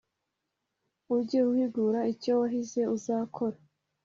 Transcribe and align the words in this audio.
Ujye 1.15 1.39
uhigura 1.51 1.99
icyo 2.13 2.31
wahize 2.39 2.81
uzakora 2.95 3.57